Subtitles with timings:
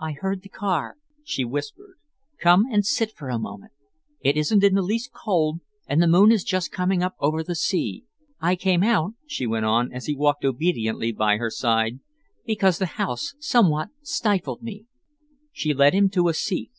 [0.00, 1.98] "I heard the car," she whispered.
[2.40, 3.72] "Come and sit down for a moment.
[4.22, 7.54] It isn't in the least cold, and the moon is just coming up over the
[7.54, 8.04] sea.
[8.40, 12.00] I came out," she went on, as he walked obediently by her side,
[12.46, 14.86] "because the house somehow stifled me."
[15.52, 16.70] She led him to a seat.